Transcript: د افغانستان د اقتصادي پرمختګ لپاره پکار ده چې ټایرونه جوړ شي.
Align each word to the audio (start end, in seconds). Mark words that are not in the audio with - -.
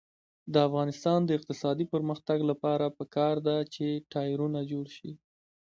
د 0.53 0.55
افغانستان 0.67 1.19
د 1.25 1.29
اقتصادي 1.37 1.85
پرمختګ 1.93 2.39
لپاره 2.51 2.93
پکار 2.99 3.35
ده 3.47 3.57
چې 3.73 3.85
ټایرونه 4.11 4.59
جوړ 4.71 4.85
شي. 4.97 5.11